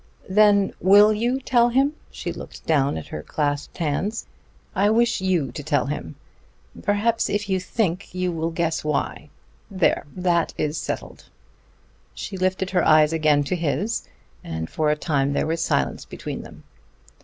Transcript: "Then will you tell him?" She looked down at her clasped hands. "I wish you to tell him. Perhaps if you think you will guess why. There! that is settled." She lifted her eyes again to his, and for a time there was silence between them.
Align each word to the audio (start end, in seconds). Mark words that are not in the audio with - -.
"Then 0.29 0.73
will 0.79 1.13
you 1.13 1.39
tell 1.39 1.69
him?" 1.69 1.93
She 2.09 2.33
looked 2.33 2.65
down 2.65 2.97
at 2.97 3.09
her 3.09 3.21
clasped 3.21 3.77
hands. 3.77 4.25
"I 4.73 4.89
wish 4.89 5.21
you 5.21 5.51
to 5.51 5.61
tell 5.61 5.85
him. 5.85 6.15
Perhaps 6.81 7.29
if 7.29 7.47
you 7.47 7.59
think 7.59 8.11
you 8.15 8.31
will 8.31 8.49
guess 8.49 8.83
why. 8.83 9.29
There! 9.69 10.07
that 10.15 10.55
is 10.57 10.75
settled." 10.75 11.25
She 12.15 12.35
lifted 12.35 12.71
her 12.71 12.83
eyes 12.83 13.13
again 13.13 13.43
to 13.43 13.55
his, 13.55 14.09
and 14.43 14.67
for 14.71 14.89
a 14.89 14.95
time 14.95 15.33
there 15.33 15.45
was 15.45 15.61
silence 15.63 16.05
between 16.05 16.41
them. 16.41 16.63